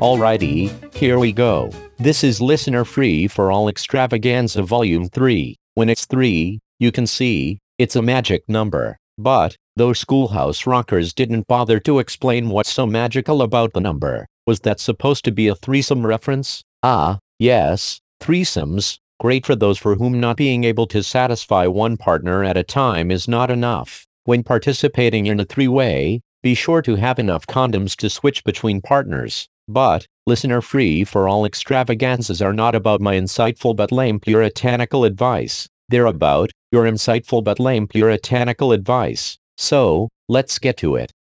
[0.00, 1.72] Alrighty, here we go.
[1.98, 5.56] This is listener free for all extravaganza volume 3.
[5.74, 8.96] When it's 3, you can see, it's a magic number.
[9.18, 14.28] But, those schoolhouse rockers didn't bother to explain what's so magical about the number.
[14.46, 16.62] Was that supposed to be a threesome reference?
[16.84, 22.44] Ah, yes, threesomes, great for those for whom not being able to satisfy one partner
[22.44, 24.06] at a time is not enough.
[24.22, 29.48] When participating in a three-way, be sure to have enough condoms to switch between partners.
[29.68, 35.68] But, listener free for all extravaganzas are not about my insightful but lame puritanical advice.
[35.90, 39.38] They're about your insightful but lame puritanical advice.
[39.58, 41.12] So, let's get to it.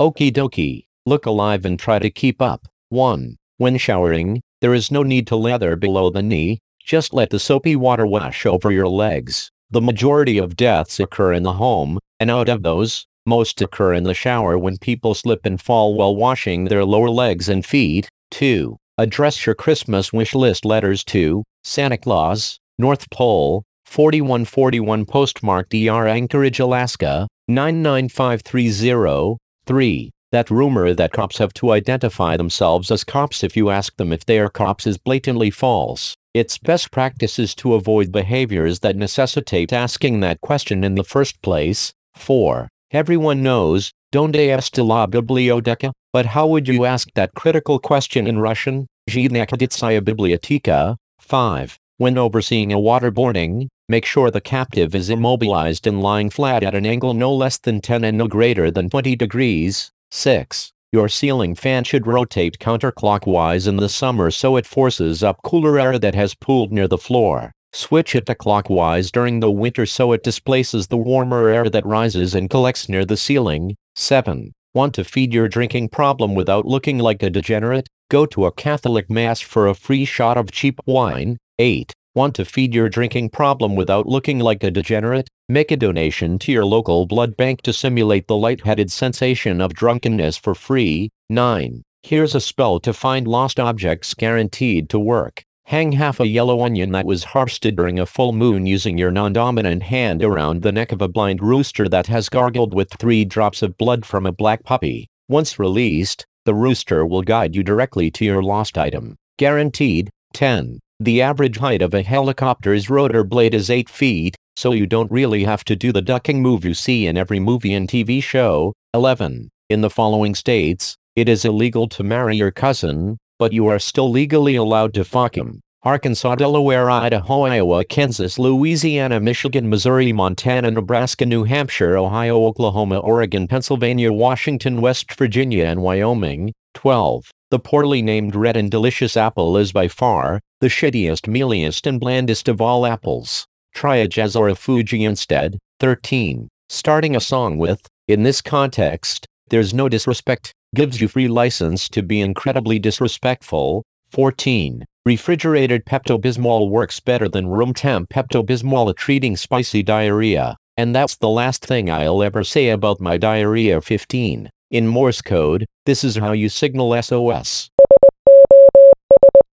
[0.00, 0.86] Okie dokie.
[1.04, 2.66] Look alive and try to keep up.
[2.88, 3.36] 1.
[3.58, 7.76] When showering, there is no need to lather below the knee, just let the soapy
[7.76, 9.50] water wash over your legs.
[9.70, 14.04] The majority of deaths occur in the home, and out of those, most occur in
[14.04, 18.08] the shower when people slip and fall while washing their lower legs and feet.
[18.30, 18.76] 2.
[18.98, 26.58] Address your Christmas wish list letters to Santa Claus, North Pole, 4141 postmark DR Anchorage,
[26.60, 29.36] Alaska, 99530.
[29.66, 30.10] 3.
[30.32, 34.24] That rumor that cops have to identify themselves as cops if you ask them if
[34.26, 36.14] they are cops is blatantly false.
[36.34, 41.92] It's best practices to avoid behaviors that necessitate asking that question in the first place.
[42.14, 42.68] 4.
[42.92, 45.90] Everyone knows, donde está la biblioteca?
[46.12, 48.86] But how would you ask that critical question in Russian?
[49.10, 50.96] Zhinakaditsaya biblioteca.
[51.18, 51.78] 5.
[51.98, 56.86] When overseeing a waterboarding, make sure the captive is immobilized and lying flat at an
[56.86, 59.90] angle no less than 10 and no greater than 20 degrees.
[60.12, 60.70] 6.
[60.92, 65.98] Your ceiling fan should rotate counterclockwise in the summer so it forces up cooler air
[65.98, 67.50] that has pooled near the floor.
[67.76, 72.34] Switch it to clockwise during the winter so it displaces the warmer air that rises
[72.34, 73.76] and collects near the ceiling.
[73.96, 74.50] 7.
[74.72, 77.86] Want to feed your drinking problem without looking like a degenerate?
[78.10, 81.36] Go to a Catholic Mass for a free shot of cheap wine.
[81.58, 81.92] 8.
[82.14, 85.28] Want to feed your drinking problem without looking like a degenerate?
[85.46, 90.38] Make a donation to your local blood bank to simulate the lightheaded sensation of drunkenness
[90.38, 91.10] for free.
[91.28, 91.82] 9.
[92.02, 95.42] Here's a spell to find lost objects guaranteed to work.
[95.70, 99.82] Hang half a yellow onion that was harvested during a full moon using your non-dominant
[99.82, 103.76] hand around the neck of a blind rooster that has gargled with three drops of
[103.76, 105.08] blood from a black puppy.
[105.28, 109.16] Once released, the rooster will guide you directly to your lost item.
[109.38, 110.08] Guaranteed.
[110.34, 110.78] 10.
[111.00, 115.42] The average height of a helicopter's rotor blade is 8 feet, so you don't really
[115.42, 118.72] have to do the ducking move you see in every movie and TV show.
[118.94, 119.48] 11.
[119.68, 124.10] In the following states, it is illegal to marry your cousin, but you are still
[124.10, 125.60] legally allowed to fuck him.
[125.82, 133.46] Arkansas, Delaware, Idaho, Iowa, Kansas, Louisiana, Michigan, Missouri, Montana, Nebraska, New Hampshire, Ohio, Oklahoma, Oregon,
[133.46, 136.52] Pennsylvania, Washington, West Virginia, and Wyoming.
[136.74, 137.30] 12.
[137.50, 142.48] The poorly named red and delicious apple is by far the shittiest, mealiest, and blandest
[142.48, 143.46] of all apples.
[143.72, 145.58] Try a jazz or a Fuji instead.
[145.78, 146.48] 13.
[146.68, 152.02] Starting a song with, in this context, there's no disrespect, gives you free license to
[152.02, 153.84] be incredibly disrespectful.
[154.10, 154.84] 14.
[155.04, 160.56] Refrigerated Pepto-Bismol works better than room temp Pepto-Bismol at treating spicy diarrhea.
[160.76, 164.50] And that's the last thing I'll ever say about my diarrhea 15.
[164.70, 167.70] In Morse code, this is how you signal SOS.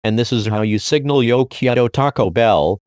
[0.03, 2.79] And this is how you signal Yo Quiero Taco Bell.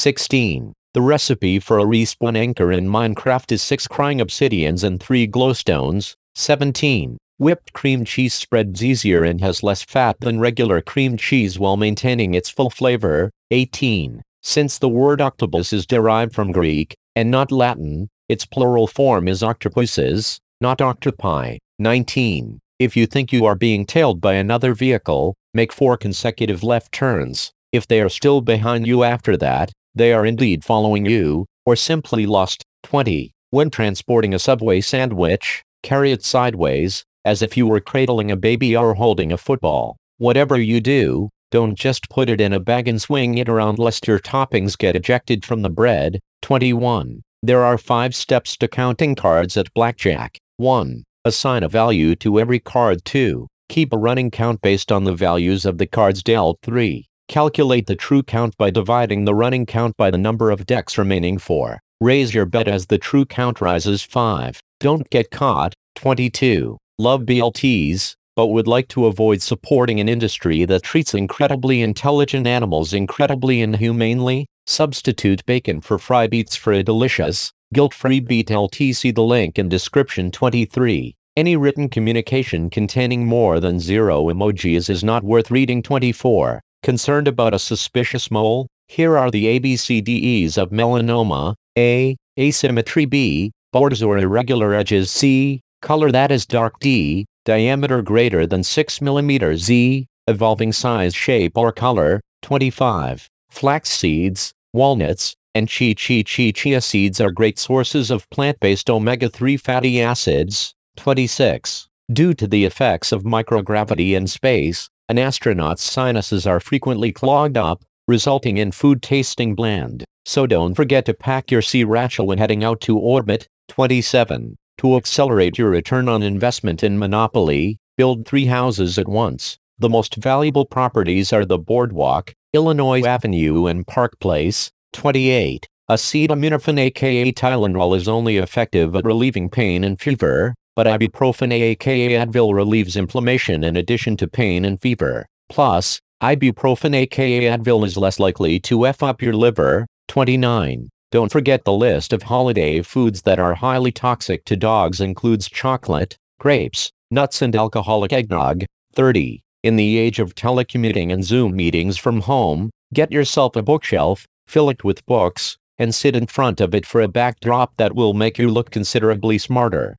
[0.00, 0.74] Sixteen.
[0.94, 6.14] The recipe for a respawn anchor in Minecraft is 6 crying obsidians and 3 glowstones.
[6.36, 7.18] 17.
[7.38, 12.34] Whipped cream cheese spreads easier and has less fat than regular cream cheese while maintaining
[12.34, 13.32] its full flavor.
[13.50, 14.22] 18.
[14.40, 19.42] Since the word octopus is derived from Greek, and not Latin, its plural form is
[19.42, 21.56] octopuses, not octopi.
[21.80, 22.60] 19.
[22.78, 27.50] If you think you are being tailed by another vehicle, make four consecutive left turns.
[27.72, 32.24] If they are still behind you after that, they are indeed following you, or simply
[32.24, 32.64] lost.
[32.84, 33.32] 20.
[33.50, 38.76] When transporting a Subway sandwich, carry it sideways, as if you were cradling a baby
[38.76, 39.96] or holding a football.
[40.18, 44.06] Whatever you do, don't just put it in a bag and swing it around lest
[44.06, 46.20] your toppings get ejected from the bread.
[46.42, 47.22] 21.
[47.42, 50.38] There are five steps to counting cards at blackjack.
[50.56, 51.04] 1.
[51.24, 53.04] Assign a value to every card.
[53.04, 53.46] 2.
[53.68, 56.58] Keep a running count based on the values of the cards dealt.
[56.62, 57.06] 3.
[57.28, 61.36] Calculate the true count by dividing the running count by the number of decks remaining
[61.36, 61.78] 4.
[62.00, 64.58] Raise your bet as the true count rises 5.
[64.80, 65.74] Don't get caught.
[65.96, 66.78] 22.
[66.98, 68.14] Love BLTs.
[68.34, 74.46] but would like to avoid supporting an industry that treats incredibly intelligent animals incredibly inhumanely,
[74.66, 78.76] substitute bacon for fry beets for a delicious, guilt-free beet LT.
[78.94, 81.14] See the link in description 23.
[81.36, 86.62] Any written communication containing more than zero emojis is not worth reading 24.
[86.82, 88.66] Concerned about a suspicious mole?
[88.86, 91.54] Here are the ABCDEs of melanoma.
[91.76, 92.16] A.
[92.38, 93.52] Asymmetry B.
[93.72, 95.60] Borders or irregular edges C.
[95.82, 101.72] Color that is dark D diameter greater than 6 mm Z, evolving size shape or
[101.72, 103.26] color, 25.
[103.48, 109.58] Flax seeds, walnuts, and chi chi chi chia seeds are great sources of plant-based omega-3
[109.58, 111.87] fatty acids, 26.
[112.10, 117.84] Due to the effects of microgravity in space, an astronaut's sinuses are frequently clogged up,
[118.06, 120.06] resulting in food tasting bland.
[120.24, 124.56] So don't forget to pack your sea sriracha when heading out to orbit, 27.
[124.78, 129.58] To accelerate your return on investment in Monopoly, build three houses at once.
[129.78, 134.70] The most valuable properties are the Boardwalk, Illinois Avenue and Park Place.
[134.94, 135.68] 28.
[135.90, 142.54] Acetaminophen aka Tylenol is only effective at relieving pain and fever, but ibuprofen aka Advil
[142.54, 145.26] relieves inflammation in addition to pain and fever.
[145.48, 149.88] Plus, ibuprofen aka Advil is less likely to F up your liver.
[150.06, 150.88] 29.
[151.10, 156.16] Don't forget the list of holiday foods that are highly toxic to dogs includes chocolate,
[156.38, 158.64] grapes, nuts and alcoholic eggnog.
[158.94, 159.42] 30.
[159.64, 164.70] In the age of telecommuting and Zoom meetings from home, get yourself a bookshelf, fill
[164.70, 168.38] it with books, and sit in front of it for a backdrop that will make
[168.38, 169.96] you look considerably smarter.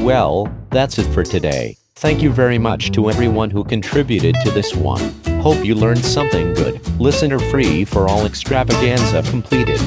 [0.00, 1.76] Well, that's it for today.
[1.96, 5.12] Thank you very much to everyone who contributed to this one.
[5.40, 6.86] Hope you learned something good.
[7.00, 9.80] Listener free for all extravaganza completed.